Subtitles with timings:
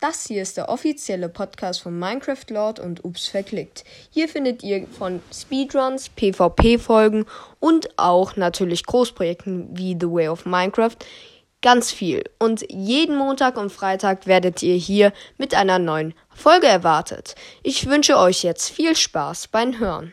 [0.00, 3.82] Das hier ist der offizielle Podcast von Minecraft Lord und Ups verklickt.
[4.10, 7.26] Hier findet ihr von Speedruns, PvP-Folgen
[7.58, 10.96] und auch natürlich Großprojekten wie The Way of Minecraft
[11.62, 12.22] ganz viel.
[12.38, 17.34] Und jeden Montag und Freitag werdet ihr hier mit einer neuen Folge erwartet.
[17.64, 20.12] Ich wünsche euch jetzt viel Spaß beim Hören.